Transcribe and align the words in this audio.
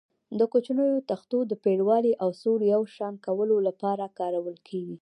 د 0.39 0.41
کوچنیو 0.51 1.05
تختو 1.09 1.37
د 1.47 1.53
پرېړوالي 1.63 2.13
او 2.23 2.29
سور 2.41 2.59
یو 2.73 2.81
شان 2.95 3.13
کولو 3.25 3.55
لپاره 3.67 4.05
کارول 4.19 4.57
کېږي. 4.67 4.97